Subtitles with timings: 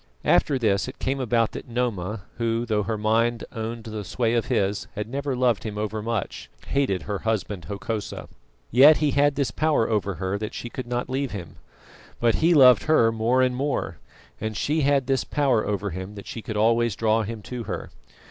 [0.25, 4.45] After this it came about that Noma, who, though her mind owned the sway of
[4.47, 8.27] his, had never loved him over much, hated her husband Hokosa.
[8.71, 11.57] Yet he had this power over her that she could not leave him.
[12.19, 13.99] But he loved her more and more,
[14.39, 17.91] and she had this power over him that she could always draw him to her.